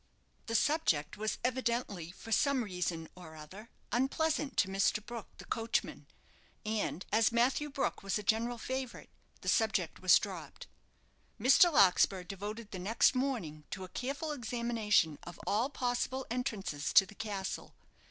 The 0.47 0.55
subject 0.55 1.15
was 1.15 1.37
evidently, 1.43 2.09
for 2.09 2.31
some 2.31 2.63
reason 2.63 3.07
or 3.13 3.35
other, 3.35 3.69
unpleasant 3.91 4.57
to 4.57 4.67
Mr. 4.67 5.05
Brook, 5.05 5.27
the 5.37 5.45
coachman; 5.45 6.07
and 6.65 7.05
as 7.11 7.31
Matthew 7.31 7.69
Brook 7.69 8.01
was 8.01 8.17
a 8.17 8.23
general 8.23 8.57
favourite, 8.57 9.11
the 9.41 9.47
subject 9.47 9.99
was 9.99 10.17
dropped. 10.17 10.65
Mr. 11.39 11.71
Larkspur 11.71 12.23
devoted 12.23 12.71
the 12.71 12.79
next 12.79 13.13
morning 13.13 13.63
to 13.69 13.83
a 13.83 13.89
careful 13.89 14.31
examination 14.31 15.19
of 15.21 15.39
all 15.45 15.69
possible 15.69 16.25
entrances 16.31 16.91
to 16.93 17.05
the 17.05 17.13
castle. 17.13 17.75